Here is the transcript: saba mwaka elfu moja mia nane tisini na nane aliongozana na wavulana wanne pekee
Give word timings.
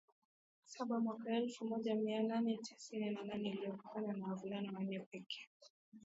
saba 0.65 0.99
mwaka 0.99 1.31
elfu 1.33 1.65
moja 1.65 1.95
mia 1.95 2.23
nane 2.23 2.57
tisini 2.57 3.09
na 3.09 3.23
nane 3.23 3.51
aliongozana 3.51 4.13
na 4.13 4.27
wavulana 4.27 4.71
wanne 4.77 4.99
pekee 4.99 5.47